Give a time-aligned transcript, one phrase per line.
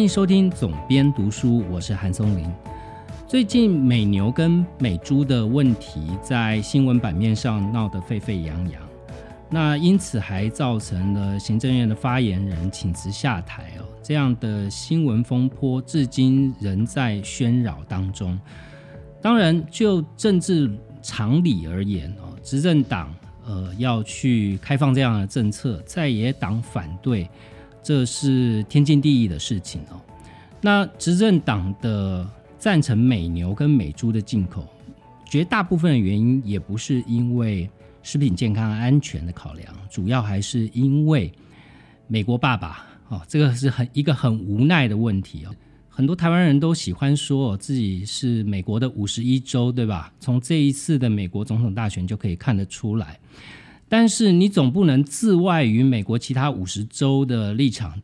[0.00, 2.50] 欢迎收听总编读书，我是韩松林。
[3.28, 8.80] 最近美牛跟美猪的问题在新闻版面上闹得沸沸扬扬，
[9.50, 18.40] 那因此还造成了行政院的发言人请辞下台哦，这样的新闻风波至今仍在喧扰当中。
[19.20, 20.70] 当然，就政治
[21.02, 23.14] 常理而言哦，执政党
[23.44, 27.28] 呃要去开放这样的政策，在野党反对。
[27.82, 30.00] 这是天经地义的事情哦。
[30.60, 34.68] 那执政党的赞成美牛跟美猪的进口，
[35.24, 37.68] 绝大部分的原因也不是因为
[38.02, 41.32] 食品健康安全的考量，主要还是因为
[42.06, 45.54] 美国爸爸哦，这个是很一个很无奈的问题哦。
[45.88, 50.12] 很多台湾人都喜欢说自己是美国的五十一州，对吧？
[50.18, 53.18] 从这一次的美国总统大选就可以看得出来。
[53.90, 58.00] 但是你总不能自外于美国其他五十州的立场，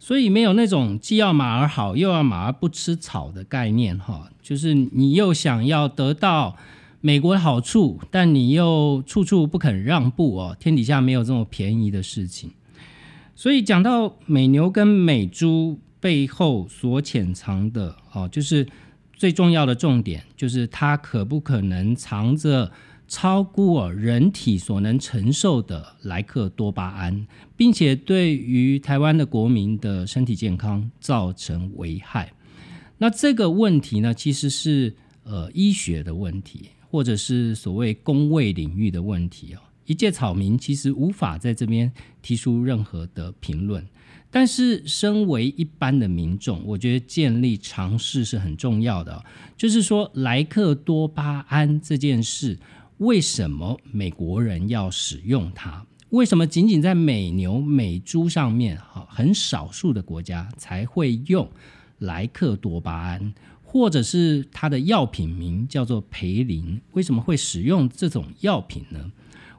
[0.00, 6.56] 所以没有那种既要马儿好又要马儿不吃草的概念哈，就是你又想要得到
[7.00, 12.50] 美国的好处，但你又处处不肯让步哦，天底下没有这么便宜的事情。
[13.36, 18.66] 所以讲到美牛跟美猪背后所潜藏的哦，就是
[19.14, 22.72] 最重要的重点，就是它可不可能藏着。
[23.08, 32.30] 超过人体所能承受的莱克多巴胺，并且对于台湾的国民的身体健康造成危害。
[32.98, 39.58] 那这个问题呢，其实是呃医学的问题，或者是所谓工位领域的问题哦。
[39.86, 43.82] 一介草民其实无法在这边提出任何的评论。
[44.30, 49.24] 但是，身为一般的民众，我觉得建立常识是很重要的。
[49.56, 52.58] 就是说，莱克多巴胺这件事。
[52.98, 55.86] 为什么美国人要使用它？
[56.10, 61.48] 为什么仅仅在美牛、美猪上面，哈，很少数的国家才会用
[61.98, 63.32] 莱克多巴胺，
[63.62, 66.80] 或者是它的药品名叫做培林？
[66.92, 69.12] 为什么会使用这种药品呢？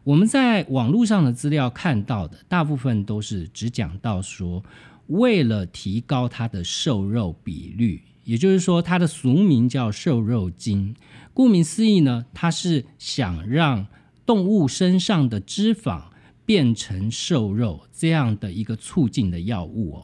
[0.04, 4.62] 我们在网络上的资料看到的，大部分都是只讲到说，
[5.08, 10.94] 为了提高它的瘦肉比率，也就是说，它的俗名叫瘦肉精。
[11.40, 13.88] 顾名思义呢，它是想让
[14.26, 16.08] 动物身上的脂肪
[16.46, 20.04] 变成瘦肉这样的一个促进的药物哦。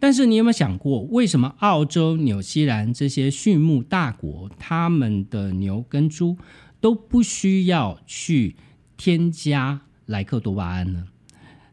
[0.00, 6.36] 但是你有没有想过，为什么澳洲、纽西兰这些畜牧大国，他们的牛跟猪
[6.80, 8.56] 都不需要去
[8.96, 11.06] 添加莱克多巴胺呢？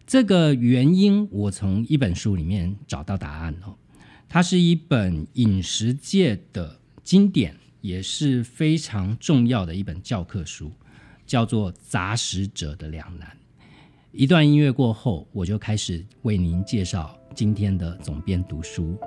[0.05, 3.73] 这个原因，我从一本书里面找到答案哦。
[4.29, 7.55] 它是一本饮食界的经典。
[7.83, 10.71] 也是非常重要的一本教科书，
[11.25, 13.27] 叫做《杂食者的两难》。
[14.13, 18.97] 一段音乐过后，我就开始为您介绍今天的总编读书。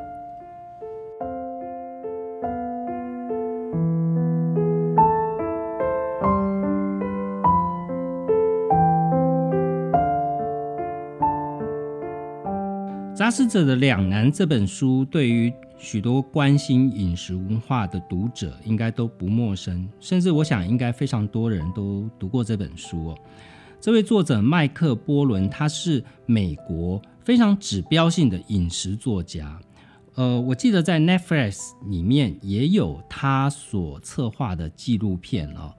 [13.18, 23.18] 《杂食者的两难》这本书对于许多关心饮食文化的读者应该都不陌生，甚至我想应该非常多人都读过这本书哦。
[23.80, 29.60] 这位作者麦克波伦，他是美国非常指标性的饮食作家。
[30.14, 35.74] 呃，我记得在 Netflix 里面也有他所策划的纪录片哦。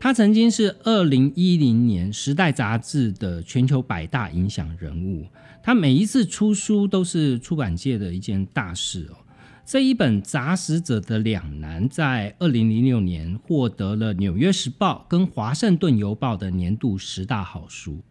[0.00, 5.26] 他曾经是二零一零年《时代》杂志的全球百大影响人物。
[5.62, 9.16] 他每一次出书都是出版界的一件大事哦。
[9.64, 18.02] 这一本《杂食者的两难》在二零零六年获得了《纽约时报》跟《华盛顿邮报》的年度十大好书。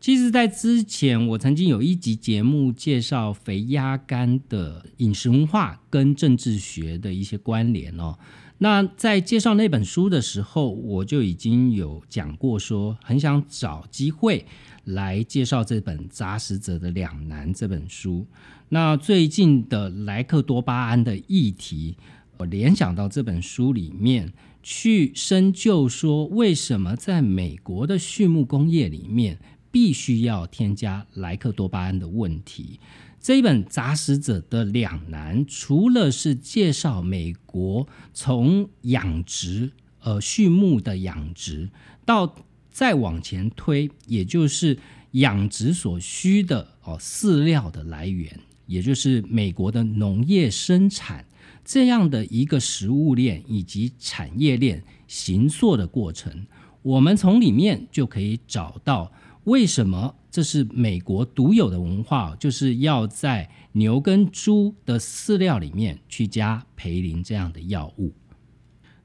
[0.00, 8.16] 其实，在之前我曾经有一集节目介绍肥鸭肝的饮食文化跟政治学的一些关联哦。
[8.58, 14.46] 那在介绍那本书的时候，我就已经有讲过，说很想找机会
[14.84, 18.26] 来介绍这本《杂食者的两难》这本书。
[18.68, 21.96] 那最近的莱克多巴胺的议题，
[22.38, 24.32] 我联想到这本书里面
[24.62, 29.38] 去深究，说为什么在美国的畜牧工业里面
[29.70, 32.78] 必须要添加莱克多巴胺的问题。
[33.20, 41.68] 这一本《杂食者的两难》，除了是介绍美国从养殖呃畜牧的养殖，
[42.06, 42.34] 到
[42.80, 44.78] 再往前推，也就是
[45.10, 48.34] 养殖所需的哦饲料的来源。
[48.64, 51.26] 也就是美国的农业生产
[51.62, 56.46] 这样的一个食物链以及产业链形塑的过程，
[56.80, 59.12] 我们从里面就可以找到
[59.44, 62.34] 为什么这是美国独有的文化？
[62.36, 68.14] 就是要在牛跟猪的饲料里面去加培林这样的药物。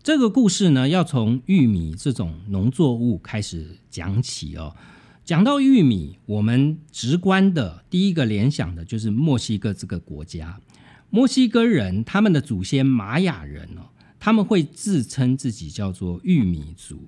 [0.05, 4.75] 这个故事呢，要从玉米这种农作物开始讲起哦。
[5.23, 10.61] 讲到玉米，我们直观的第一个联想的就是墨西哥这个国家。
[11.09, 17.07] 墨西哥人他们的祖先玛雅人哦，他们会自称自己叫做玉米族。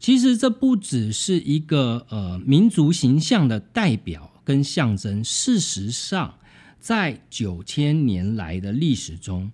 [0.00, 6.36] 其实这不只是一个呃民族形象的代表跟象征，事实上，
[6.80, 9.52] 在九千年来的历史中，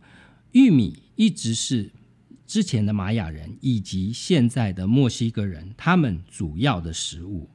[0.52, 1.90] 玉米一直是
[2.46, 7.48] 之前的玛雅人以及现在的墨西哥人他们主要的食物。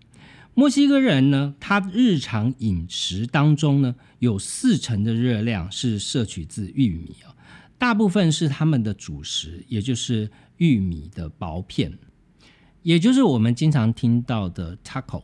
[0.56, 7.32] 墨西哥人呢，他日常饮食当中呢，有四成的热量是摄取自玉米啊，
[7.78, 11.98] 大部分是他们的主食，也就是玉米的薄片，
[12.82, 15.24] 也就是我们经常听到的 taco。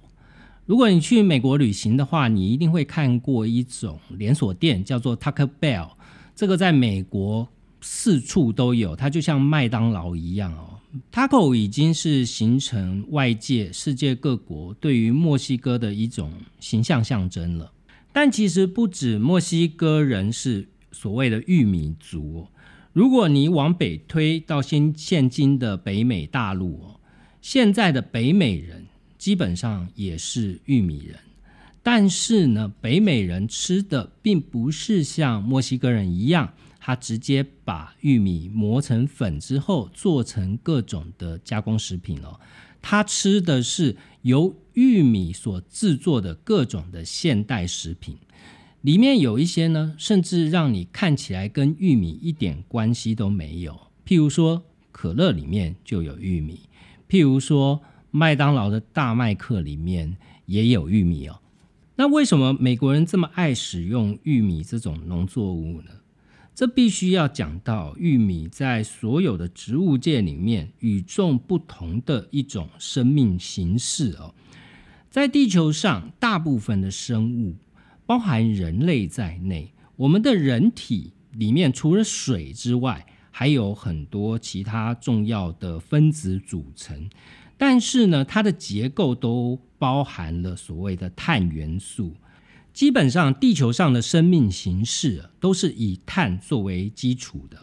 [0.66, 5.92] 如果你去美国旅行的话，你一定会看过一种连锁店，叫做 Taco Bell，
[6.34, 7.48] 这个在美国
[7.88, 10.80] 四处都有，它就像麦当劳一样哦。
[11.12, 17.72] Taco 已经是形成外界世界各国对于墨西哥的一种形象象征了。
[18.12, 22.48] 但其实不止墨西哥人是所谓的玉米族，
[22.92, 27.00] 如果你往北推到现现今的北美大陆哦，
[27.40, 28.84] 现在的北美人
[29.20, 31.20] 基本上也是玉米人。
[31.84, 36.52] 但是呢，北美人吃的并不是像墨西哥人一样。
[36.86, 42.40] 他直接把玉米磨成粉之后，做成各种的加工食品哦。
[42.80, 48.20] 他吃的是由玉米所制作的各种的现代食品，
[48.82, 53.88] 里面有一些呢，甚至让你看起来跟玉米一点关系都没有。
[54.06, 56.70] 譬如说，可乐里面就有玉米；
[57.10, 60.16] 譬如说，麦当劳的大麦克里面
[60.46, 61.42] 也有玉米哦。
[61.96, 65.90] 那为什么美国人这么爱使用玉米这种农作物呢？
[66.56, 74.34] 这必须要讲到玉米在所有的植物界里面与众不同的一种生命形式哦。
[75.12, 77.58] 在地球上，大部分的生物，
[78.06, 87.10] 包含人类在内，我们的人体里面除了水之外，还有很多其他重要的分子组成。
[87.58, 92.16] 但是呢，它的结构都包含了所谓的碳元素。
[92.76, 97.58] 基本上，地球上的生命形式都是以碳作为基础的。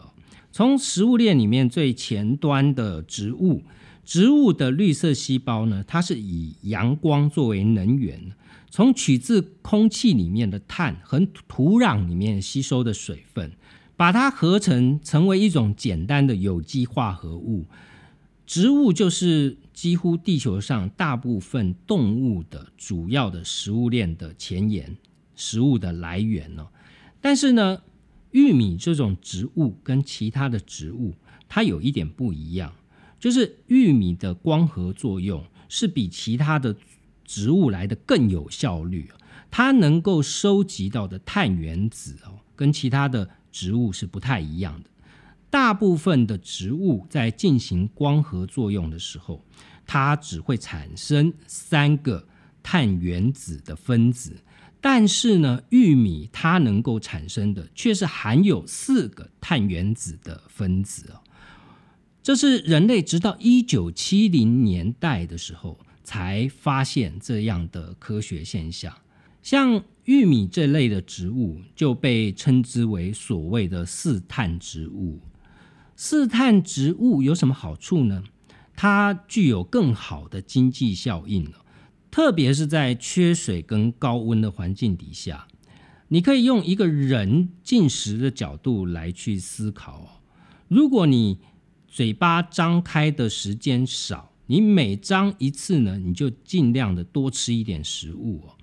[0.51, 3.61] 从食物链里面最前端的植物，
[4.03, 8.31] 植物的绿色细胞呢，它是以阳光作为能源，
[8.71, 13.51] 从取自空气里面的碳和土壤里面吸收的水分，
[13.95, 17.65] 把它合成成为一种简单的有机化合物。
[18.47, 24.95] 植物就是几乎地球上大部分动物的主要的食物链的前沿，
[25.35, 26.67] 食物的来源呢。
[27.19, 27.81] 但是呢，
[28.31, 31.15] 玉米这种植物跟其他的植物，
[31.49, 32.73] 它有一点不一样，
[33.19, 36.75] 就是玉米的光合作用是比其他的
[37.25, 39.09] 植物来的更有效率，
[39.49, 44.89] 它能够收集到的碳原子哦，跟其他的植物是不太一样的。
[45.53, 49.45] 大部分的植物在进行光合作用的时候，
[49.85, 52.27] 它只会产生三个
[52.63, 54.35] 碳原子的分子，
[54.81, 61.21] 但是呢，玉米它能够产生的却是含有四个碳原子的分子哦。
[62.23, 68.91] 这是人类直到一九七零年代的时候才发现这样的科学现象。
[69.43, 75.19] 像玉米这类的植物就被称之为所谓的四碳植物。
[76.05, 78.25] 四碳植物有什么好处呢？
[78.75, 81.63] 它具有更好的经济效应了，
[82.11, 85.47] 特别是在缺水跟高温的环境底下。
[86.09, 90.21] 你可以用一个人进食的角度来去思考：
[90.67, 91.39] 如果你
[91.87, 98.57] 嘴巴张开的时间少，你每张一次呢，你就尽量的多吃一点食物哦，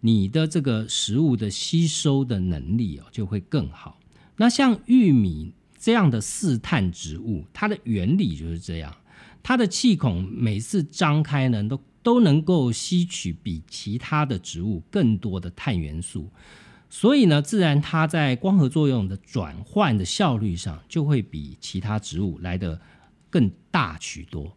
[0.00, 4.00] 你的这个食物的吸收的能力哦就会更好。
[4.36, 5.52] 那像玉米。
[5.88, 8.94] 这样的四碳植物，它的原理就是这样，
[9.42, 16.28] 它的气孔每次张开呢，都都能够吸取比其他的植物更多的碳元素，
[16.90, 22.78] 所以呢，自然它在光合作用的转换的效率上，就会比其他植物来的
[23.30, 24.54] 更大许多。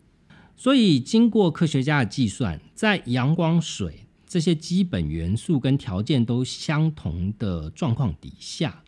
[0.57, 8.83] 所以，经过科学家的计算，在阳光、水这些基本元素跟条件都相同的状况底下。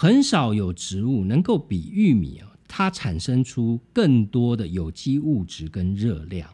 [0.00, 6.48] 很少有植物能够比玉米啊，它产生出更多的有机物质跟热量。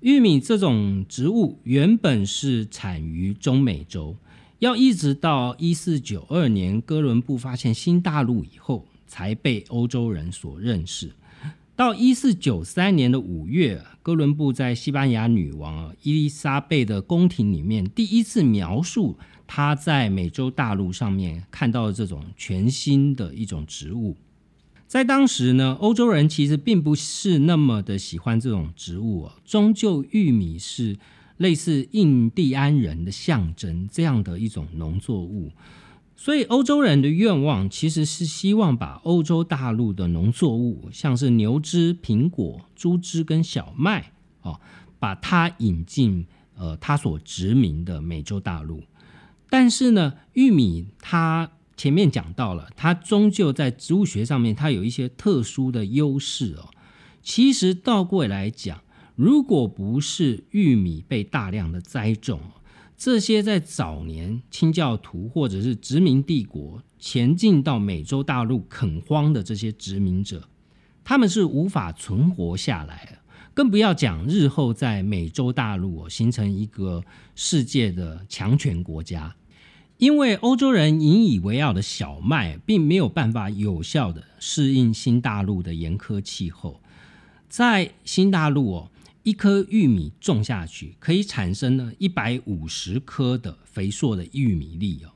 [0.00, 4.16] 玉米这种植物原本是产于中美洲，
[4.60, 11.12] 要一直到一四九二年哥伦布发现新大陆以后，才被欧洲人所认识。
[11.76, 19.18] 到一四九三年的五月，哥伦布在西班牙女王伊丽莎贝的宫廷里面，第一次描述
[19.54, 24.16] 他在美洲大陆上面看到的这种全新的一种植物。
[24.86, 30.96] 在当时呢，欧洲人其实并不是那么的喜欢这种植物哦，终究玉米是
[31.36, 35.52] 类似印第安人的象征这样的一种农作物。
[36.16, 44.58] 所以欧洲人的愿望其实是希望把欧洲大陆的农作物，像是牛脂、苹果、猪脂跟小麦，哦，
[44.98, 46.24] 把它引进
[46.56, 48.82] 呃他所殖民的美洲大陆。
[49.52, 56.70] 但是呢，玉米它前面讲到了，它终究在植物学上面它有一些特殊的优势哦。
[57.22, 58.82] 其实倒过来讲，
[59.14, 62.40] 如果不是玉米被大量的栽种，
[62.96, 70.48] 这些在早年清教徒或者是殖民帝国前进到美洲大陆垦荒的这些殖民者，
[71.04, 73.18] 他们是无法存活下来的，
[73.52, 77.04] 更不要讲日后在美洲大陆形成一个
[77.34, 79.36] 世界的强权国家。
[80.02, 86.80] 因为欧洲人引以为傲的小麦，并没有办法有效的适应新大陆的严苛气候，
[87.48, 88.90] 在新大陆哦。
[89.22, 95.12] 一颗玉米种下去，可以产生呢一百五十颗的肥硕的玉米粒哦。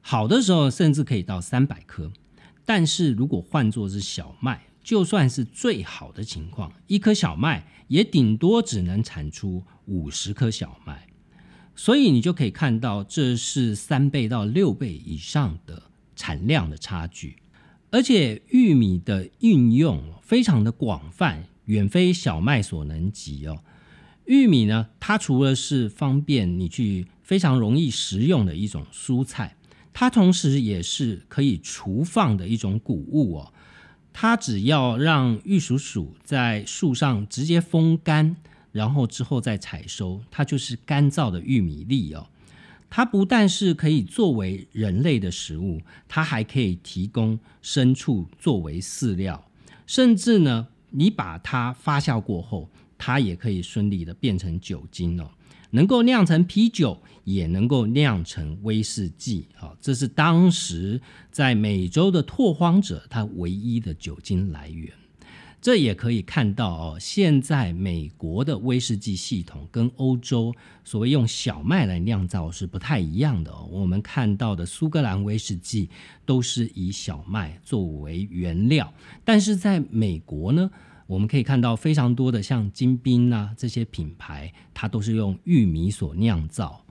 [0.00, 2.12] 好的时候甚至可以到三百颗。
[2.64, 11.08] 但是如果换作是小麦，就算是最好的情况，一颗小麦也顶多只能产出五十颗小麦。
[11.82, 15.84] 所以你就可以看到，这是三倍到六倍以上的
[16.14, 17.36] 产量的差距。
[17.90, 21.44] 而且玉米的运用非常的广泛。
[21.64, 23.62] 远非小麦所能及哦。
[24.26, 29.56] 玉米呢，它除了是方便你去非常容易食用的一种蔬菜，
[29.94, 33.54] 它同时也是可以储放的一种谷物哦。
[34.12, 38.36] 它只要让玉鼠鼠在树上直接风干，
[38.72, 42.26] 然后之后再采收，它就是干燥的玉米粒哦。
[42.88, 49.46] 它不但是可以作为人类的食物，它还可以提供牲畜作为饲料，
[49.86, 50.68] 甚至呢。
[50.92, 55.30] 你把它发酵过后，它也可以顺利的变成酒精哦，
[55.70, 59.46] 能够酿成啤酒，也能够酿成威士忌。
[59.54, 61.00] 好，这是当时
[61.30, 64.92] 在美洲的拓荒者他唯一的酒精来源。
[65.62, 73.68] 这也可以看到哦，现在美国的威士忌系统跟欧洲所谓用小麦来酿造是不太一样的哦。
[73.70, 75.90] 我们看到的苏格兰威士忌
[76.24, 78.90] 都是以小麦作为原料，
[79.22, 80.70] 但是在美国呢，
[81.06, 86.86] 我们可以看到非常多的像金宾啊这些品牌，它都是用玉米所酿造。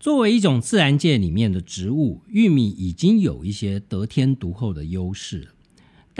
[0.00, 5.48] 作为一种自然界里面的植物，玉米已经有一些得天独厚的优势。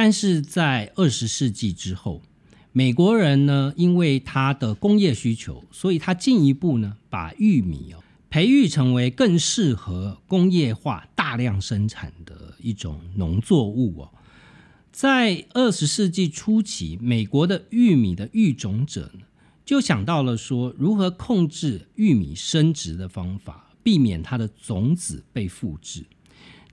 [0.00, 2.22] 但是在二十世纪之后，
[2.70, 7.98] 美国人呢，因为他的工业需求，所以他进一步呢，把玉米哦
[8.30, 14.12] 培育成为更适合工业化大量生产的一种农作物哦。
[14.92, 19.22] 在二十世纪初期，美国的玉米的育种者呢，
[19.64, 26.04] 就想到了说，如何控制玉米生殖的方法，避免它的种子被复制。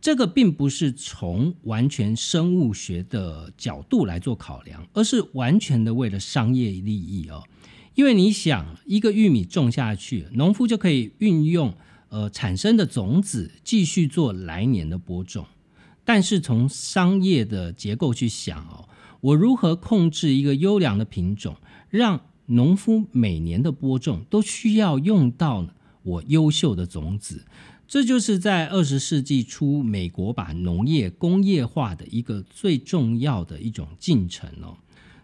[0.05, 7.43] 这个并不是从完全生物学的角度来做考量，而是完全的为了商业利益哦。
[7.95, 11.73] 因为你想，一个玉米种下去，农夫就可以运用
[12.09, 15.43] 呃产生的种子继续做来年的播种。
[16.03, 18.87] 但是从商业的结构去想哦，
[19.21, 21.55] 我如何控制一个优良的品种，
[21.89, 25.65] 让农夫每年的播种都需要用到
[26.03, 27.43] 我优秀的种子？
[27.87, 34.77] 这就是在二十世纪初，美国把农业工业化的一个最重要的一种进程哦。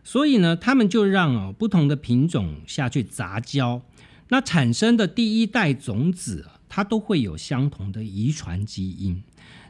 [0.03, 3.81] 所以呢，他们就让哦不同的品种下去杂交，
[4.29, 9.21] 那产生的第一代种子，它都会有相同的遗传基因。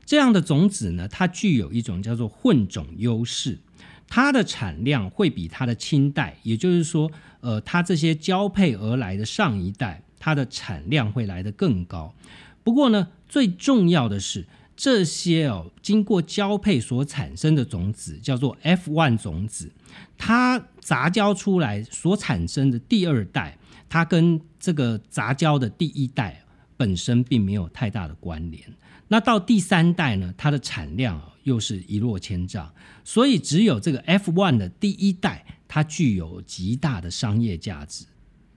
[0.06, 3.60] 这样的种子呢，它具有一种叫做混种优势，
[4.08, 12.14] 它的产量会比它的亲代，也就是说，呃，它这些交配而来的上一代，它的产量会来得更高。
[12.64, 19.72] 不过呢，最重要的是这些哦，经过交配所产生的种子叫做 F one 种子，
[20.18, 23.58] 它杂交出来所产生的第二代，
[23.90, 26.44] 它跟这个杂交的第一代
[26.78, 28.64] 本身并没有太大的关联。
[29.08, 32.72] 那到第三代呢，它的产量又是一落千丈，
[33.04, 38.06] 所以只有这个 F one 的第一代，它具有极大的商业价值。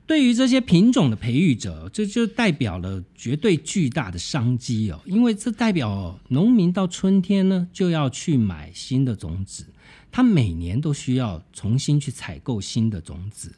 [0.07, 9.67] 对于这些品种的培育者，这就代表了绝对巨大的商机哦，因为这代表农民到春天呢就要去买新的种子，
[10.13, 13.55] 他每年都需要重新去采购新的种子。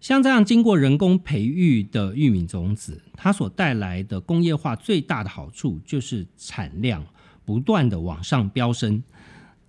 [0.00, 7.04] 像这样经过人工培育的玉米种子，它所带来的工业化最大的好处就是产量
[7.44, 9.02] 不断的往上飙升。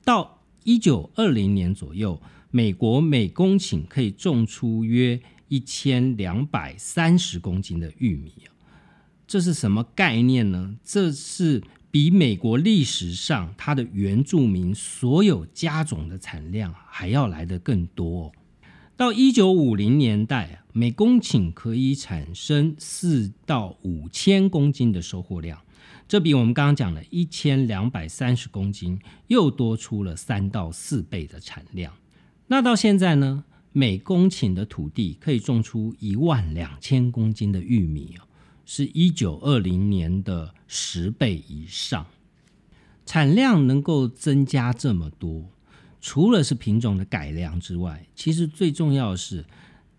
[0.04, 8.32] 到一九二零年左右，美国每公顷可以种出约一千两百三十公斤的玉米
[9.28, 10.78] 这是什么概念呢？
[10.84, 18.32] 这是比美国历史上它的原住民所有加种的产量还要来得更多。
[18.96, 25.62] 到一九五零年代，每公顷可以产生四到五千公斤的收获量，
[26.08, 31.94] 这比我们刚刚讲的一千两百三十公斤又多出了三到四倍的产量。
[32.48, 38.28] 那到现在呢，每公顷的土地可以种出一万两千公斤的玉米哦，
[38.66, 42.06] 是一九二零年的十倍以上，
[43.06, 45.46] 产量能够增加这么多。
[46.02, 49.46] 除了是品种的改良之外，其实最重要的是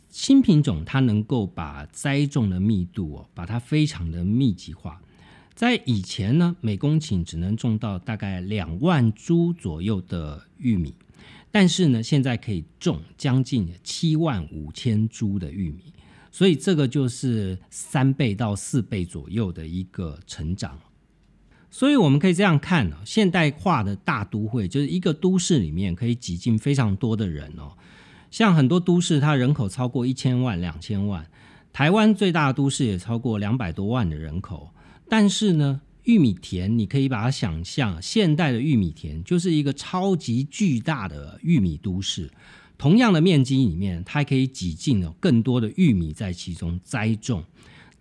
[0.08, 5.00] 新品种，它能够把栽种的密度哦，把它非常的密集化。
[5.54, 10.94] 在以前呢，每公顷只能种到大概两万株左右的玉米，
[11.50, 15.92] 但是呢，现在可以种将近七万五千株的玉米，
[16.30, 20.78] 所以这个就是三倍到四倍左右的一个成长。
[21.72, 27.72] 所以我们可以这样看哦，现代化的大都会就是一个都市里面可以挤进非常多的人哦。
[28.30, 31.26] 像很多都市，它人口超过一千万、两千万。
[31.72, 34.70] 台湾最大的都市也超过两百多万的人口。
[35.08, 42.30] 但是呢，玉米田你可以把它想象，现代的玉米田就是一个超级巨大的玉米都市。
[42.78, 47.44] 同样的面积里面，它可以挤进了更多的玉米在其中栽种。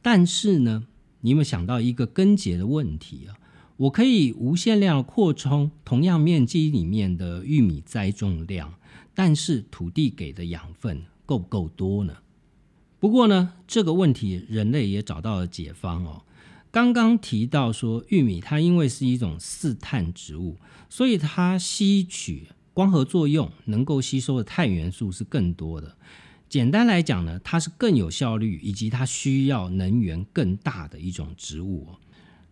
[0.02, 0.88] 但是呢，
[1.22, 3.36] 你有没有想到一个根结的问题啊？
[3.76, 8.74] 我可以无限量扩充同样面积里面的玉米栽种量，
[9.14, 12.16] 但是土地给的养分够不够多呢？
[13.00, 16.22] 不过呢，这个问题人类也找到了解方哦。
[16.72, 20.58] 刚刚提到说，玉米它因为是一种四碳植物，
[20.90, 25.96] 所以它吸取光合作用能够吸收的碳元素是更多的。
[26.48, 31.88] 简单来讲呢，它是更有效率，以及它需要能源更大的一种植物。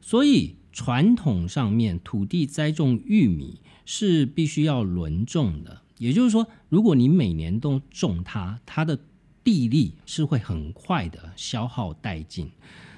[0.01, 0.55] 所以。
[0.73, 8.99] 传统上面土地栽种玉米是必须要轮种的，也就是说，如果你每年都种它，它的
[9.43, 12.51] 地力是会很快的消耗殆尽。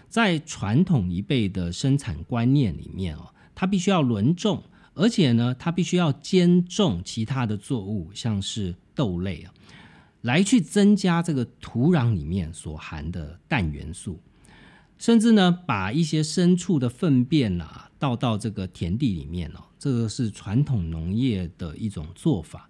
[0.09, 4.63] 在传统一辈的生产观念里面哦，它必须要轮种，
[4.95, 9.53] 而且呢，它必须要兼种其他的作物，像是豆类啊，
[10.21, 14.19] 来去增加这个土壤里面所含的氮元素。
[14.97, 22.69] 甚至呢，把一些牲畜的粪便啊倒到这个田地里面哦，这个是传统农业的一种做法。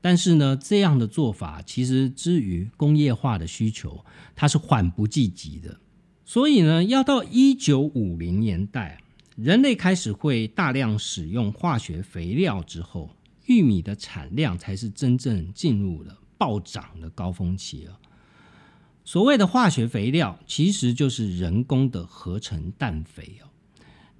[0.00, 5.78] 但是呢，这样的做法其实之于工业化的需求，它是缓不济急的。
[6.24, 9.00] 所以呢，要到一九五零年代，
[9.36, 13.14] 人类开始会大量使用化学肥料之后，
[13.46, 17.98] 玉米的产量才是真正进入了暴涨的高峰期了。
[19.04, 23.50] 所谓的化学肥料，其实就是人工的合成氮肥哦。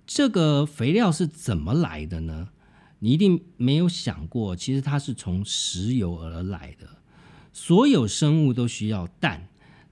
[0.07, 2.51] 这个肥料是怎么来的呢？
[2.99, 6.87] 你一定没有想过，其实它是从石油而来的。
[7.51, 9.49] 所有生物都需要氮，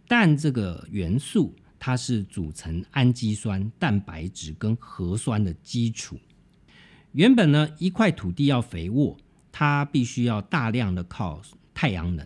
[0.06, 6.16] 氮这个元素，它是组成氨基酸、蛋白质跟核酸的基础。
[7.10, 9.18] 原本呢，一块土地要肥沃，
[9.50, 11.42] 它必须要大量的靠
[11.74, 12.24] 太阳能。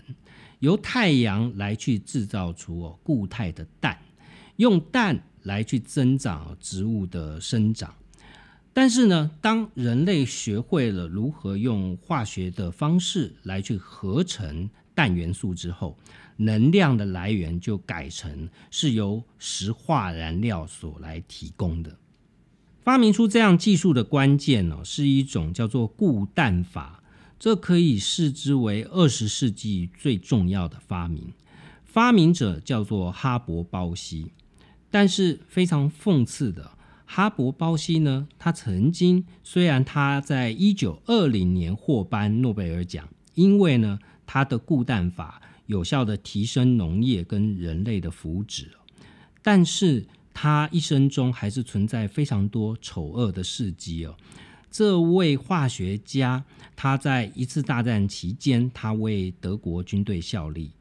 [0.59, 3.97] 由太阳来去制造出哦固态的氮，
[4.57, 7.95] 用氮来去增长植物的生长。
[8.75, 15.97] 但是呢，当人类学会了如何用化学的方式来去合成氮元素之后，
[16.37, 21.99] 能量的来源就改成是由石化燃料所来提供的。
[22.83, 27.03] 发明出这样技术的关键呢，是一种叫做固氮法。
[27.39, 31.35] 这可以视之为二十世纪最重要的发明，
[31.85, 34.33] 发明者叫做哈勃·鲍西。
[34.91, 36.71] 但是非常讽刺的，
[37.05, 48.67] 哈勃·鲍西呢，他曾经虽然他在一九二零年获颁诺贝尔奖，因为呢他的固氮法有效的提升农业跟人类的福祉，
[49.43, 54.17] 但是他一生中还是存在非常多丑恶的事迹哦。
[54.71, 60.73] 这位化学家，他在一次大战期间，他为德国军队效力。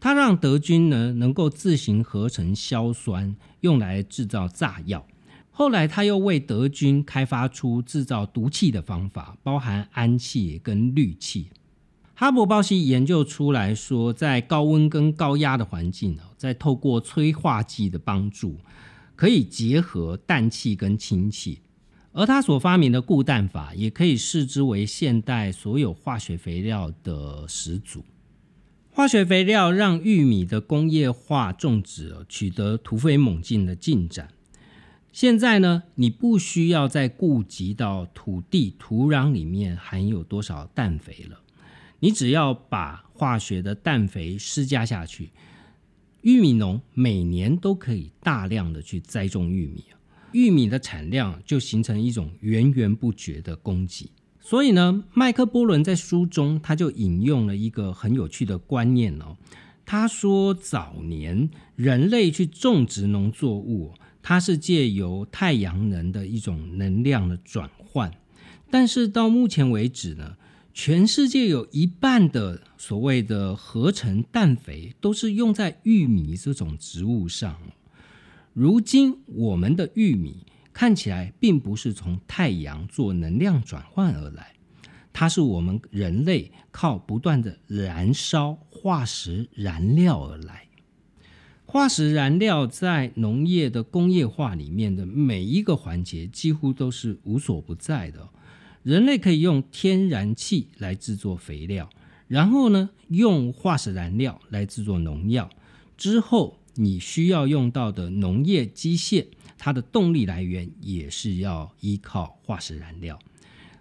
[0.00, 5.06] 他让德军呢能够自行合成硝酸，用来制造炸药。
[5.50, 11.48] 后来他又为德军开发出制造毒气的方法，包含氨气跟氯气。
[12.20, 18.58] 哈勃鲍希研究出来说，在高温跟高压的环境哦，在透过催化剂的帮助，
[19.14, 21.60] 可以结合氮气跟氢气。
[22.10, 28.04] 而他所发明的固氮法，也可以视之为现代所有化学肥料的始祖。
[28.90, 34.26] 化学肥料让玉米的工业化种植取得突飞猛进的进展。
[35.12, 41.38] 现在呢，你不需要再顾及到土地土壤里面含有多少氮肥了，
[42.00, 45.30] 你只要把化学的氮肥施加下去，
[46.22, 49.84] 玉米农每年都可以大量的去栽种玉米，
[50.32, 54.10] 玉米的产量就形成一种源源不绝的供给。
[54.40, 59.36] 所以呢，麦克波伦在书中他就引用了一个很有趣的观念哦。
[59.84, 68.12] 他说，早年人类去种植农作物，它是借由太阳能的一种能量的转换。
[68.70, 70.36] 但是到目前为止呢，
[70.80, 77.58] 全世界有一半的所谓的合成氮肥都是用在玉米这种植物上。
[78.52, 80.46] 如今我们的玉米。
[80.72, 84.54] 看起来并不是从太阳做能量转换而来，
[85.12, 90.68] 它是我们人类靠不断的燃烧化石燃料而来。
[91.66, 98.28] 化石燃料在农业的工业化里面的每一个环节几乎都是无所不在的。
[98.88, 101.90] 人类可以用天然气来制作肥料，
[102.26, 105.50] 然后呢用化石燃料来制作农药，
[105.98, 109.26] 之后你需要用到的农业机械。
[109.58, 113.18] 它的动力来源也是要依靠化石燃料，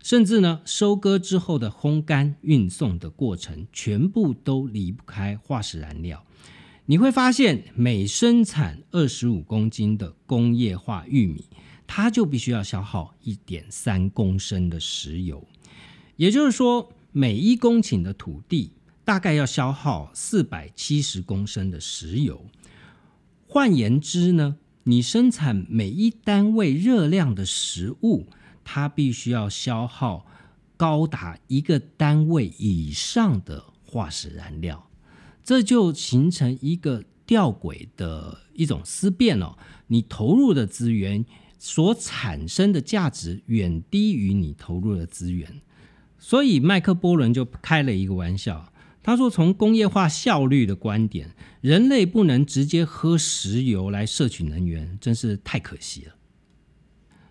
[0.04, 6.22] 甚至呢，收割之后的烘干、运送的过程，全部都离不开化石燃料。
[6.88, 11.46] 你会发现，每生产二十五公斤的工业化玉米，
[11.88, 15.48] 它就必须要消耗一点三公升的石油。
[16.18, 18.74] 也就是说，每一公顷的土地
[19.06, 22.46] 大概要消耗四百七十公升的石油。
[23.48, 24.58] 换言之呢？
[24.84, 28.28] 你生产每一单位热量的食物，
[28.64, 30.26] 它必须要消耗
[30.78, 34.90] 高达一个单位以上的化石燃料，
[35.44, 39.58] 这就形成一个吊诡的一种思辨哦。
[39.88, 41.26] 你投入的资源
[41.58, 45.62] 所产生的价值远低于你投入的资源，
[46.18, 48.72] 所以麦克波伦就开了一个玩笑。
[49.02, 56.16] 他说：“从工业化效率的观点，人类不能直接喝石油来摄取能源，真是太可惜了。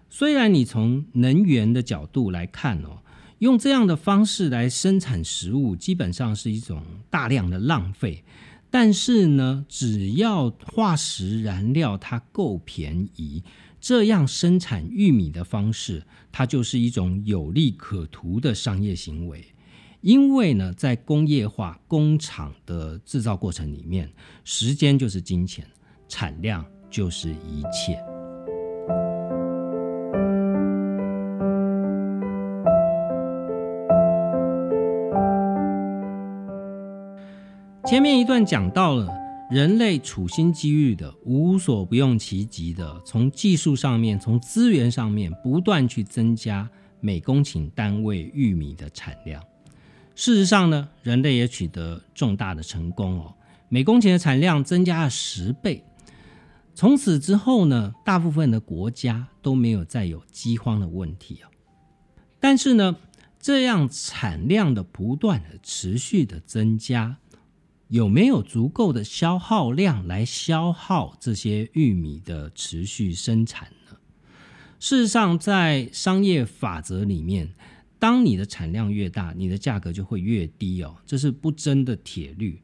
[0.09, 3.03] 虽然你从能源的角度来看哦，
[3.41, 8.25] 用这样的方式来生产食物，基本上是一种大量的浪费。
[8.71, 13.43] 但是呢，只要化石燃料它够便宜，
[13.89, 19.45] 这样生产玉米的方式，它就是一种有利可图的商业行为。”
[20.03, 24.11] 因为呢，在工业化工厂的制造过程里面，
[24.43, 25.65] 时间就是金钱，
[26.09, 27.97] 产量就是一切。
[37.85, 46.69] 前面一段讲到了人类处心积虑的、无所不用其极的，从技术上面、从资源上面不断去增加
[47.01, 49.41] 每公顷单位玉米的产量。
[50.17, 53.35] 事实上呢，人类也取得重大的成功哦，
[53.69, 55.85] 每公顷的产量增加了十倍。
[56.75, 61.49] 从此之后呢，大部分的国家都没有再有饥荒的问题哦。
[62.41, 62.97] 但是呢，
[63.39, 67.19] 这样产量的不断的持续的增加，
[67.89, 73.97] 有没有足够的消耗量来消耗这些玉米的持续生产呢？
[74.79, 77.55] 事实上，在商业法则里面。
[77.99, 82.61] 当你的产量越大，你的价格就会越低哦，这是不争的铁律。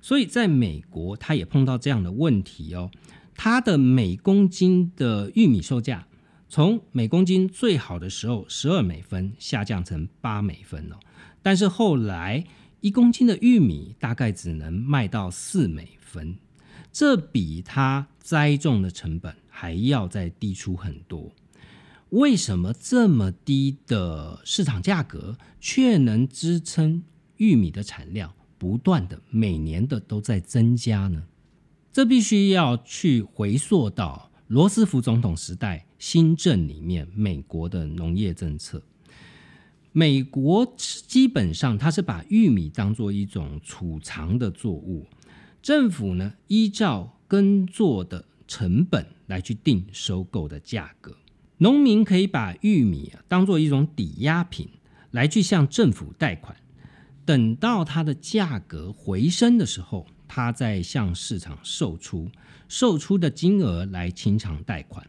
[0.00, 2.88] 所以在美国，它也碰到这样的问题哦。
[3.34, 6.06] 它的每公斤的玉米售价，
[6.48, 10.96] 从每公斤最好的时候十二美分下降成八美分哦。
[11.42, 12.44] 但是后来
[12.80, 16.36] 一公斤的玉米大概只能卖到四美分，
[16.92, 21.32] 这比它栽种的成本还要再低出很多。
[22.10, 27.02] 为什么这么低的市场价格却能支撑
[27.38, 31.24] 玉米的产量不断的每年的都在增加呢？
[31.92, 38.82] 这必须要去回溯到罗斯福总统时代新政里面美国的农业政策。
[39.98, 45.06] 美国基本上它是把玉米当做一种储藏的作物。
[45.62, 51.16] 政府呢依照耕作的成本来去定收购的价格。
[51.56, 54.68] 农民可以把玉米啊当做一种抵押品
[55.12, 56.54] 来去向政府贷款，
[57.24, 62.30] 等到它的价格回升的时候，他再向市场售出，
[62.68, 65.06] 售出的金额来清偿贷款。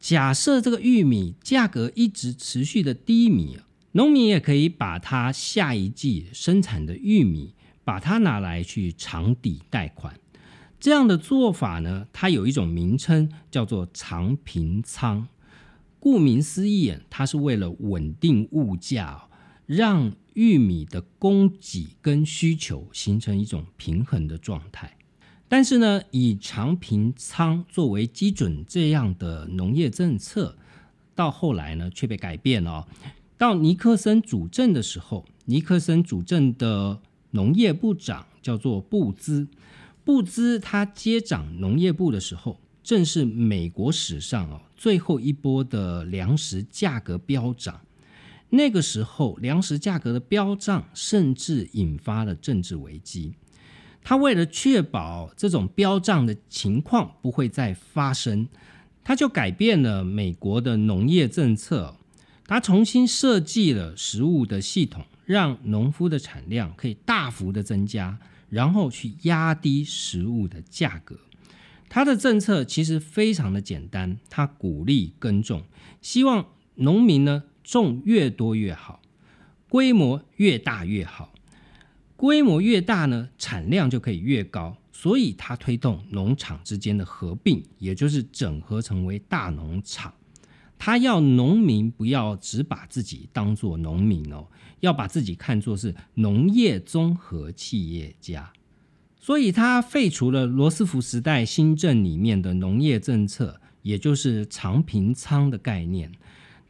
[0.00, 10.14] 假设这个玉米价格一直持续的低迷啊，农民也可以把他下一季生产的玉米，把它拿来去偿抵贷款。
[10.78, 15.28] 这样的做法呢，它有一种名称叫做长平仓。
[15.98, 19.28] 顾名思义，它是为了稳定物价，
[19.66, 24.96] 让玉米的供给跟需求形成一种平衡的状态。
[25.48, 30.56] 但是呢，以长平仓作为基准，这样的农业政策
[31.14, 32.86] 到后来呢，却被改变了。
[33.40, 37.00] 到尼克森主政的时候，尼克森主政的
[37.30, 39.48] 农业部长叫做布兹，
[40.04, 42.60] 布兹他接掌农业部的时候。
[42.82, 47.80] 正是美国史上哦最后一波的粮食价格飙涨，
[48.50, 53.32] 那个时候粮食价格的飙涨，甚至引发了政治危机。
[54.02, 58.46] 他为了确保这种飙涨的情况不会再发生，
[59.02, 61.96] 他就改变了美国的农业政策，
[62.50, 71.16] 他重新设计了食物的系统，让农夫的产量可以大幅的增加，然后去压低食物的价格。
[71.88, 75.62] 他的政策其实非常的简单，他鼓励耕种，
[76.02, 79.00] 希望农民呢种越多越好，
[79.68, 81.32] 规模越大越好，
[82.16, 90.12] 规模越大呢产量就可以越高，所以他推动农场之间的合并，也就是整合成为大农场。
[90.82, 94.46] 他要农民不要只把自己当做农民哦，
[94.80, 98.50] 要把自己看作是农业综合企业家。
[99.20, 106.10] 所以，他废除了罗斯福时代新政里面的农业政策，也就是长平仓的概念。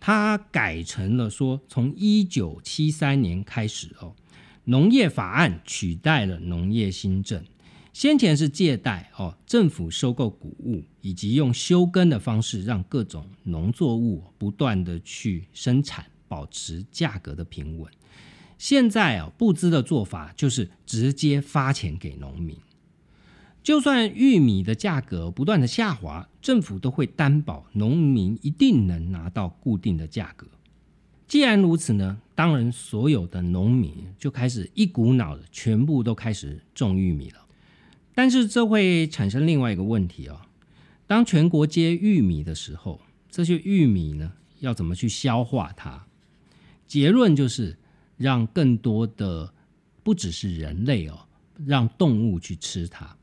[0.01, 4.17] 他改成了说，从一九七三年开始哦，
[4.65, 7.45] 农业法案取代了农业新政。
[7.93, 17.91] 先前是借贷哦，政府收购谷物，以及用休耕的方式，让各种农作物不断的去生产，保持价格的平稳。
[18.57, 22.57] 现在啊，布资的做法就是直接发钱给农民，
[23.63, 30.47] 就算玉米的价格不断的下滑，政府都会担保农民一定能拿到固定的价格。
[31.27, 37.47] 既然如此呢，当然所有的农民就开始一股脑的全部都开始种玉米了。
[38.15, 40.41] 但是这会产生另外一个问题哦，
[41.07, 46.07] 当全国接玉米的时候，这些玉米呢要怎么去消化它？
[46.87, 47.77] 结论就是。
[48.21, 49.55] 让更多的
[50.03, 51.21] 不只是人类哦，
[51.65, 53.17] 让动物去吃它。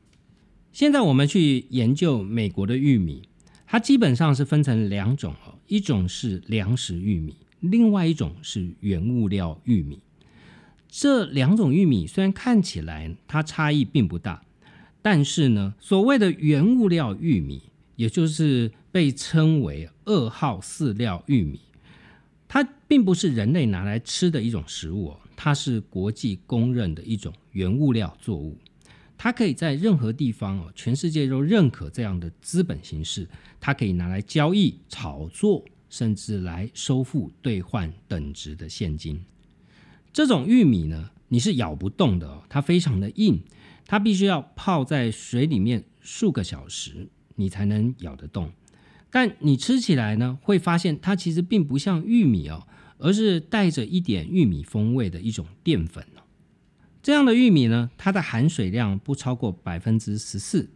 [0.72, 3.28] 现在我们去研究美国的玉米，
[3.64, 10.00] 它基本上是分成两种哦，一种是粮食玉米，另外一种是原物料玉米。
[10.88, 14.42] 这两种玉米虽然看起来它差异并不大，
[15.02, 17.62] 但是呢，所谓的原物料玉米，
[17.96, 21.60] 也就是被称为二号饲料玉米。
[22.46, 28.56] 它并不是人类拿来吃的一种食物哦，它是国际公认的一种原物料作物。
[29.16, 33.28] 它可以在任何地方哦，全世界都认可这样的资本形式。
[33.60, 39.20] 它可以拿来交易、炒作，甚至来收付、兑换等值的现金。
[40.12, 43.40] 这种玉米呢，你是咬不动的哦，它非常的硬，
[43.88, 48.52] 它必须要泡在水里面数个小时，你才能咬得动。
[49.10, 56.22] 但你吃起来呢，会发现它其实并不像玉米哦，而是带着一点玉米风味的一种淀粉哦。
[57.02, 60.68] 这样的玉米呢，它的含水量不超过百分之十四，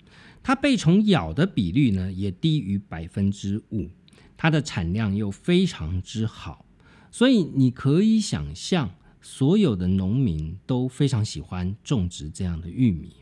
[0.43, 3.91] 它被虫咬的比率呢也低于百分之五，
[4.39, 6.65] 它的产量又非常之好，
[7.11, 13.15] 所以你可以想象，所有的农民都非常喜欢种植这样的玉米。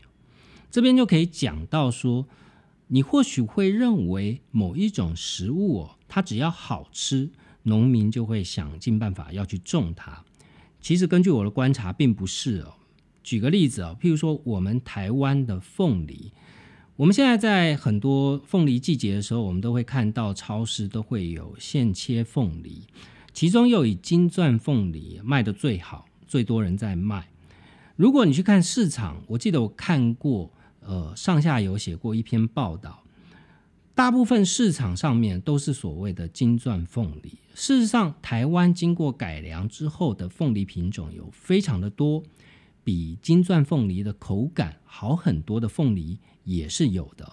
[0.69, 2.27] 这边就可以讲到说。
[2.93, 7.29] 你或许会认为某一种食物哦，它只要好吃，
[7.63, 10.25] 农民就会想尽办法要去种它。
[10.81, 12.73] 其实根据我的观察，并不是哦。
[13.23, 16.33] 举个例子啊，譬如说我们台湾的凤梨，
[16.97, 22.81] 我们现在在很多凤梨季节的时候，我们都会看到超市都会有现切凤梨，
[23.33, 27.29] 其中又以金钻凤梨卖的最好，最多人在卖。
[27.95, 30.51] 如果你去看市场，我记得我看过。
[30.83, 33.03] 呃，上下游写过一篇报道，
[33.93, 37.37] 大部分市场上面都是所谓的金钻凤梨。
[37.53, 42.23] 事实上，台湾经过改良之后的凤梨品种有非常的多，
[42.83, 47.31] 比金钻凤梨的口感好很多的凤梨也是有的。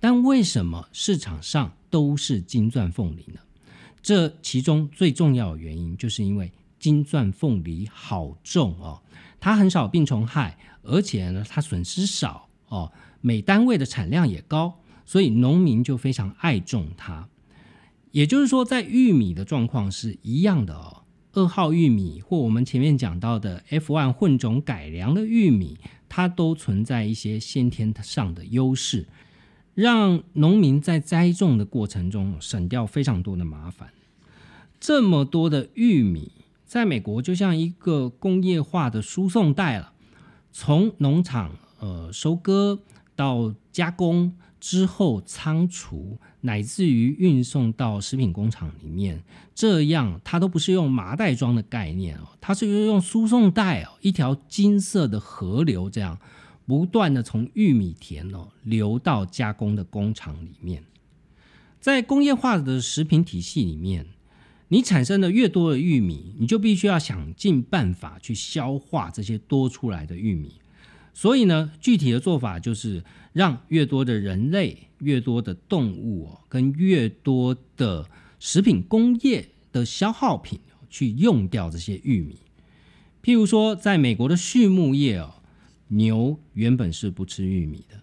[0.00, 3.40] 但为什么市场上都是金钻凤梨呢？
[4.06, 9.02] 这其中最重要的原因，就是因为金钻凤梨好种哦，
[9.40, 17.28] 它很少病虫害，而且呢，它损失少哦，每单位的产量也高，所以农民就非常爱种它。
[18.12, 21.02] 也就是说，在玉米的状况是一样的哦。
[21.32, 29.08] 二号玉米或我们前面讲到的 F1 混种改良的玉米，它都存在一些先天上的优势。
[29.74, 33.90] 让农民在栽种的过程中省掉非常多的麻烦。
[34.78, 36.32] 这么多的玉米，
[36.64, 39.92] 在美国就像一个工业化的输送带了，
[40.52, 42.80] 从农场呃收割
[43.14, 49.22] 到加工之后仓储，乃至于运送到食品工厂里面，
[49.54, 56.18] 这样它都不是用麻袋装的概念哦，它是用用输送带哦，一条金色的河流这样。
[56.68, 60.82] 不断的从玉米田哦流到加工的工厂里面，
[61.78, 64.04] 在工业化的食品体系里面，
[64.68, 70.60] 你产生的越多的玉米，你就必须要想尽办法去消化这些多出来的玉米。
[71.14, 73.02] 所以呢，具体的做法就是
[73.32, 82.38] 让越多的人类、越多的动物哦，跟越多的食品工业的消耗品去用掉这些玉米。
[83.22, 85.32] 譬如说，在美国的畜牧业哦。
[85.88, 88.02] 牛原本是不吃玉米的，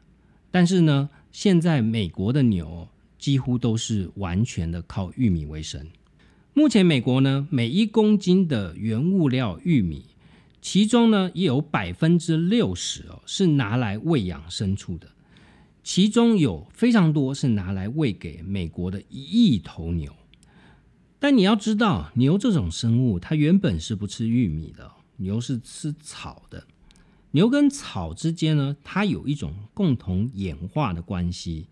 [0.49, 2.87] 但是呢，现在美国的牛
[3.19, 5.85] 几乎都是完全的靠玉米为生。
[6.55, 10.05] 目前美国呢，每一公斤的原物料玉米，
[10.61, 15.07] 其中呢也有百分之六十哦是拿来喂养牲畜的，
[15.83, 20.13] 其中有非常多是拿来喂给美国的一亿头牛。
[21.17, 26.63] 但你要知道，牛这种生物它原本是不吃玉米的，牛是吃草的。
[27.31, 31.65] 牛跟草之间呢，它有一种共同演化的关系，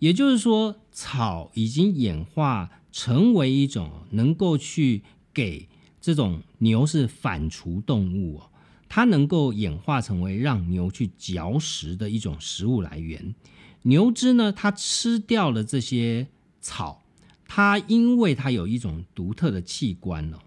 [0.00, 5.02] 也就是说，草已经演化成为一种能够去
[5.32, 5.68] 给
[6.00, 8.50] 这种牛是反刍动物哦，
[8.88, 13.34] 它能够演化成为让牛去嚼食的一种食物来源。
[13.82, 16.28] 牛只呢，它吃掉了这些
[16.60, 17.02] 草，
[17.48, 20.38] 它因为它有一种独特的器官哦，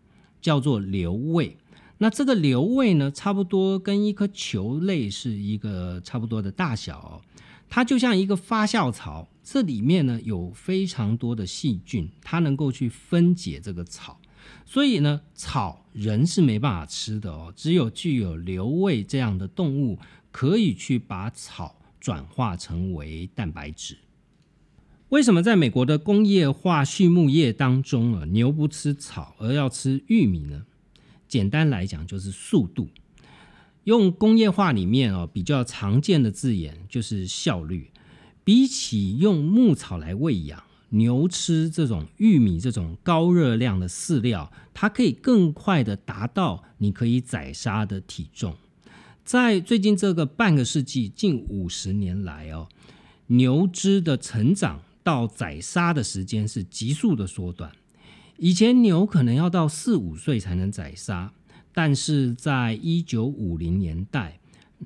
[0.42, 1.58] 叫做瘤胃。
[1.98, 7.22] 那这个瘤胃呢，差不多跟一颗球类是一个差不多的大小，哦
[7.68, 14.20] 它就像一个发酵槽，这里面呢有非常多的细菌，它能够去分解这个草，
[14.66, 19.98] 所以呢，草人是没办法吃的哦，只有具有瘤胃这样的动物
[20.34, 23.98] 可以去把草转化成为蛋白质。
[25.08, 30.66] 为什么在美国的工业化畜牧业当中啊，牛不吃草而要吃玉米呢？
[31.30, 32.90] 简单来讲就是速度，
[33.86, 37.90] 用工业化里面哦比较常见的字眼就是效率。
[38.48, 48.56] 比起用牧草来喂养牛吃这种玉米这种高热量的饲料，它可以更快的达到你可以宰杀的体重。
[49.26, 52.70] 在最近这个半个世纪近五十年来哦，
[53.26, 57.70] 牛只的成长到宰杀的时间是急速的缩短。
[58.38, 61.34] 以前牛可能要到四五岁才能宰杀，
[61.74, 64.40] 但是在一九五零年代，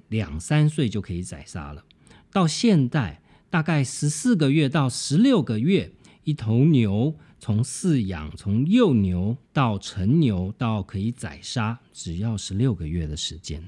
[0.09, 1.83] 两三岁就可以宰杀了。
[2.31, 5.91] 到现代，大概十四个月到十六个月，
[6.23, 13.67] 一头牛从饲养从幼牛到成牛到可以宰杀，只要十六个月的时间。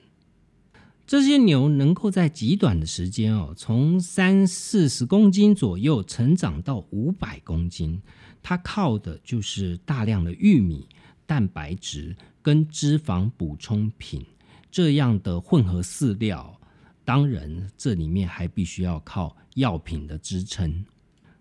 [1.06, 8.02] 这些牛能够在极短的时间哦，从三四十公斤左右成长到五百公斤。
[8.42, 10.88] 它靠的就是大量的玉米、
[11.26, 14.26] 蛋白质跟脂肪补充品
[14.72, 16.58] 这样的混合饲料。
[17.06, 20.86] 当然，这里面还必须要靠药品的支撑。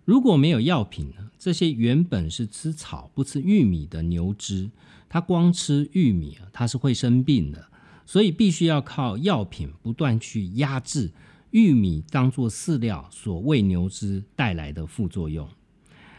[0.05, 1.30] 如果没有药品呢？
[1.39, 4.70] 这些原本是吃草不吃玉米的牛只，
[5.09, 7.68] 它光吃玉米啊，它是会生病的。
[8.05, 11.12] 所以必须要靠药品不断去压制
[11.53, 15.49] 玉米当做饲料所为牛只带来的副作用。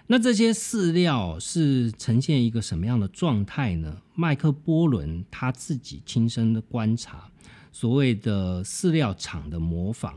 [0.08, 4.02] 那这些饲料是呈现一个什么样的状态呢？
[4.16, 7.30] 麦克波伦他自己亲身的观察，
[7.74, 10.14] 所谓的饲料厂的模仿，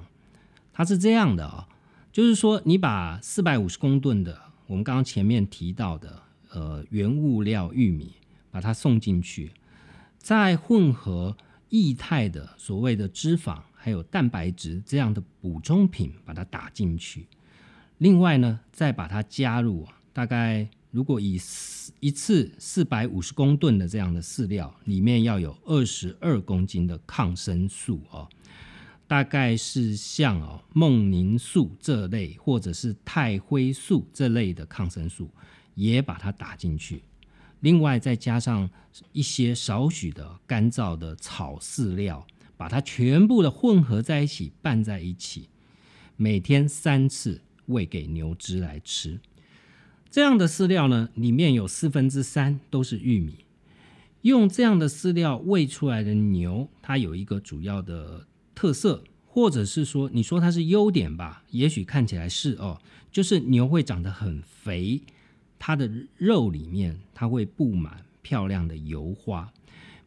[0.73, 1.67] 它是这样的啊，
[2.13, 8.13] 就是说你把四百五十公吨的我们刚刚前面提到的呃原物料玉米，
[8.51, 9.53] 把它送进去，
[10.19, 11.35] 再混合
[11.71, 17.27] 液态的所谓的脂肪还有蛋白质这样的补充品，把它打进去。
[17.99, 21.39] 另外呢，再把它加入大概如果以
[22.01, 28.27] 一次四百五十公吨的这样的饲料，里面要有二十二公斤的抗生素哦，
[29.07, 35.29] 大概是像哦孟宁素这类，或者是太灰素这类的抗生素，
[35.75, 37.03] 也把它打进去。
[37.61, 38.71] 另外再加上
[39.13, 42.27] 一些少许的干燥的草饲料，
[42.57, 45.51] 把它全部的混合在一起，拌在一起，
[46.17, 49.21] 每天三次喂给牛只来吃。
[50.17, 53.45] 这样的饲料呢，里面有四分之三都是玉米。
[54.23, 61.43] 用这样的饲料喂出来的牛，它有一个主要的特色，或者是说，你说它是优点吧？
[61.51, 62.81] 也许看起来是哦，
[63.13, 65.03] 就是牛会长得很肥，
[65.59, 69.53] 它的肉里面它会布满漂亮的油花。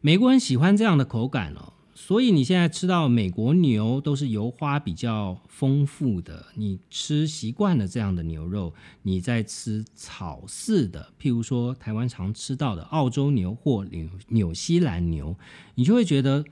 [0.00, 1.72] 美国人喜欢这样的口感哦。
[2.02, 8.72] 所以你现在吃到美国牛都是油花比较丰富的，你吃习惯了这样的牛肉，
[9.02, 15.36] 你在吃草饲的，譬如说台湾常吃到的澳洲牛或纽纽西兰牛，
[15.74, 16.42] 你就会觉得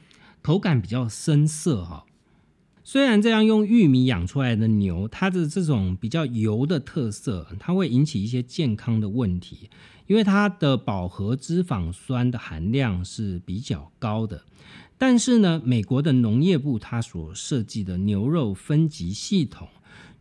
[0.43, 2.05] 口感比较深色哈。
[2.85, 9.71] 虽然这样用玉米养出来的牛，它的这种比较油的特色，它会引起一些健康的问题，
[10.07, 14.45] 因为它的饱和脂肪酸的含量是比较高的。
[15.01, 19.69] 但是呢，美国的农业部它所设计的牛肉分级系统，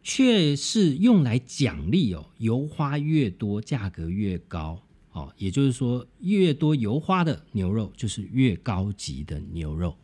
[0.03, 4.79] 却是用来奖励哦，油花越多，价格越高
[5.13, 5.33] 哦。
[5.37, 9.97] 也就是说，越多油花的牛肉就是越高级的牛肉。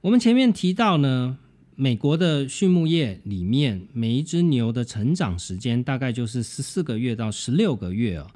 [0.00, 1.38] 我们前面提到呢，
[1.76, 8.26] 美国的畜牧业里面，每一只牛的成长时间大概就是十四个月到十六个月哦。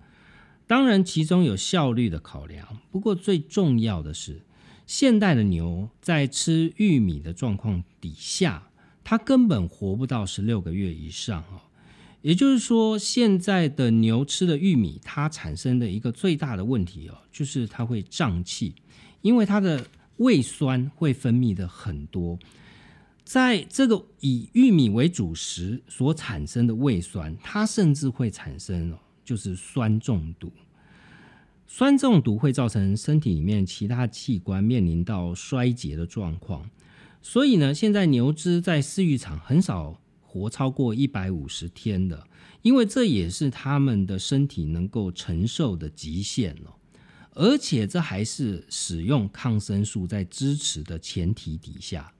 [0.68, 4.42] 当然，其中有效率的考量，不过最重要的是。
[4.86, 8.70] 现代的牛在吃玉米的状况底下，
[9.02, 11.60] 它根本活不到十六个月以上哦。
[12.22, 18.74] 也就是说，现在的牛吃的玉米，它产生的一个最大的问题哦，就是它会胀气，
[19.22, 22.38] 因为它的胃酸会分泌的很多，
[23.24, 30.50] 在这个以玉米为主食所产生的胃酸，它甚至会产生哦，就是酸中毒。
[31.66, 36.70] 酸中毒会造成身体里面其他器官面临到衰竭的状况，
[37.20, 42.26] 所以呢，现在牛只在饲育场很少活超过一百五十天的，
[42.62, 46.72] 因为这也是他们的身体能够承受的极限哦。
[47.38, 52.12] 而且这还是使用抗生素在支持的前提底下。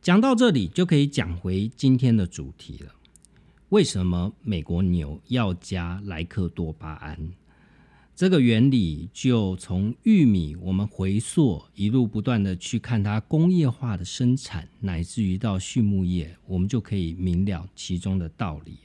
[0.00, 2.94] 讲到这里，就可以讲回今天的主题了：
[3.68, 7.30] 为什么美国牛要加莱克多巴胺？
[8.20, 18.76] 这个原理就从玉米，我们回溯一路不断的去看它工业化的生产，乃至于到畜牧业，我们就可以明了其中的道理。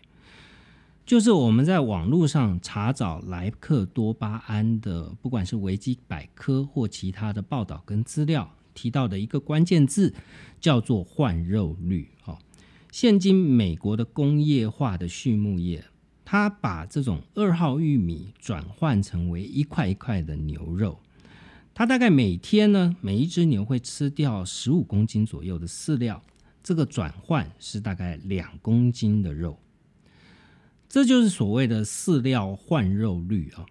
[1.06, 10.14] 就是我们在网络上查找莱克多巴胺的，不管是维基百科或其他的报道跟资料提到的一个关键字，
[10.62, 12.08] 叫做换肉率。
[12.24, 12.40] 哦，
[12.90, 15.84] 现今美国的工业化的畜牧业。
[16.36, 21.00] 他把这种二号玉米转换成为一块一块的牛肉，
[21.74, 26.22] 他大概每天呢，每一只牛会吃掉十五公斤左右的饲料，
[26.62, 29.58] 这个转换是大概两公斤的肉，
[30.90, 33.66] 这就是所谓的饲料换肉率啊。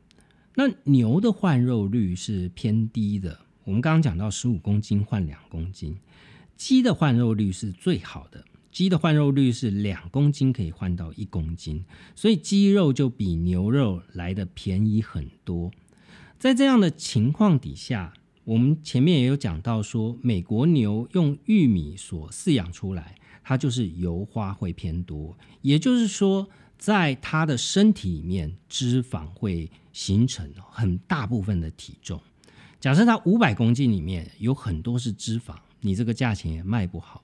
[0.55, 5.99] 那牛的换肉率是偏低的，我们刚刚讲到十五公斤换两公斤，
[6.57, 8.43] 鸡的换肉率是最好的。
[8.75, 11.85] 鸡的换肉率是两公斤可以换到一公斤，
[12.17, 15.71] 所以鸡肉就比牛肉来的便宜很多。
[16.41, 18.13] 在这样的情况底下，
[18.43, 23.15] 我们前面也有讲到说，美国牛用玉米所饲养出来，
[23.45, 32.21] 它就是油花会偏多，也就是说，在它的身体里面脂肪会形成很大部分的体重。
[32.81, 37.24] 假设它五百公斤里面有很多是脂肪，你这个价钱也卖不好。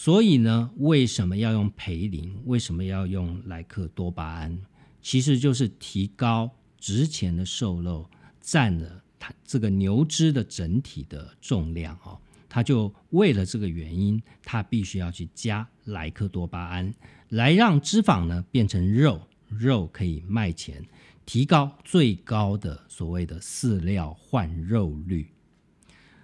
[0.00, 2.32] 所以呢，为什么要用培林？
[2.44, 4.56] 为什么要用莱克多巴胺？
[5.02, 8.08] 其实就是提高值钱的瘦肉
[8.40, 12.16] 占了它这个牛脂的整体的重量哦。
[12.48, 16.94] 它就为了这个原因，它必须要去加莱克多巴胺，
[17.30, 20.80] 来让脂肪呢变成肉，肉可以卖钱，
[21.26, 25.28] 提高最高的所谓的饲料换肉率。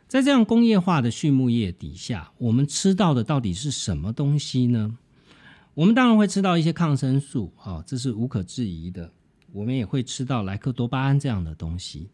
[0.07, 4.99] 在这样工业化的畜牧业底下，我们吃到的到底是什么东西呢？
[5.75, 9.13] 我们当然会吃到一些抗生素，啊，这是无可置疑的。
[9.53, 12.11] 我们也会吃到莱克多巴胺这样的东西。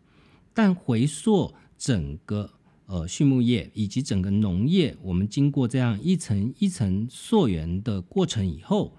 [0.55, 2.51] 但回溯整个
[2.87, 8.97] 呃畜牧业以及整个农业，我们经过这样一层一层溯源的过程以后，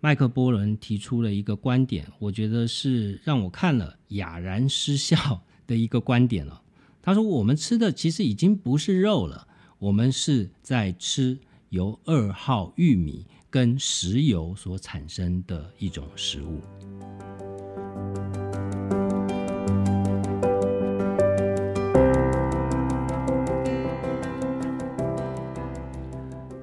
[0.00, 6.60] 麦克波伦提出了一个观点，我觉得是让我看了哑然失笑的一个观点了。
[7.06, 9.46] 他说：“我们吃的其实已经不是肉了，
[9.78, 11.38] 我们是在吃
[11.68, 16.60] 由二号玉米跟石油所产生的一种食物。”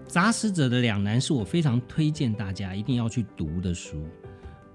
[0.05, 4.05] 杂食者的两难是我非常推荐大家一定要去读的书。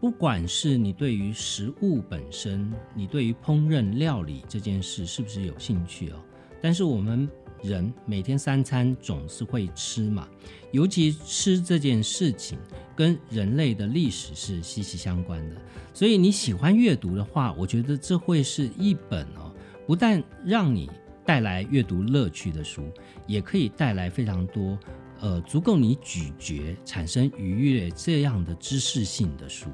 [0.01, 6.23] 不管是你对于食物本身，你对于烹饪料理这件事是不是有兴趣哦？
[6.63, 7.29] 但是我们
[7.63, 10.29] 人每天三餐总是会吃嘛，
[10.71, 12.57] 尤其吃这件事情
[12.95, 15.57] 跟人类的历史是息息相关的。
[15.93, 19.53] 所以你喜欢阅读的话，我觉得这会是一本哦，
[19.85, 20.89] 不但让你
[21.27, 22.85] 带来阅读乐趣的书，
[23.27, 24.79] 也可以带来非常多。
[25.21, 29.69] 呃，足够你咀嚼、产生愉悦这样的知识性的书。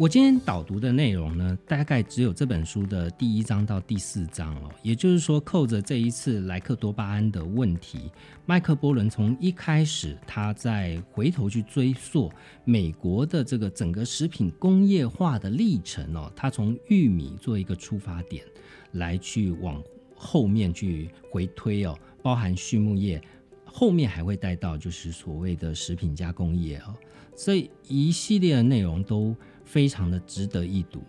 [0.00, 4.70] 我今天导读的内容呢，大概只有这本书的第一章到第四章哦。
[4.80, 8.08] 也就是说，扣着这一次莱克多巴胺的问题，
[8.46, 12.30] 麦克波伦从一开始，他在回头去追溯
[12.64, 18.44] 美国的这个整个食品工业化的历程哦，他从玉米做一个出发点，
[18.92, 19.82] 来去往
[20.14, 23.20] 后面去回推哦，包含畜牧业。
[23.64, 26.94] 后面还会带到就是所谓的食品加工业哦，
[27.36, 29.36] 这一系列的内容都
[29.68, 31.02] 非常的值得一读。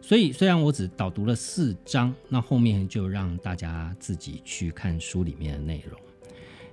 [0.00, 5.98] 所以虽然我只导读了四章，那后面就让大家自己去看书里面的内容。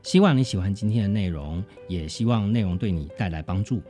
[0.04, 3.82] 希望你喜欢今天的内容，也希望内容对你带来帮助。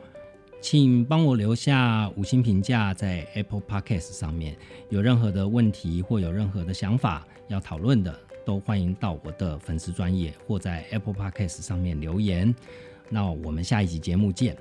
[0.61, 4.55] 请帮我留下五星评价在 Apple Podcast 上面。
[4.89, 8.17] 有任何的问题或有任何的想法要讨论的。
[8.43, 12.53] 都欢迎到我的粉丝专业或在 Apple Podcast 上面留言。
[13.07, 14.57] 那我们下一集节目见。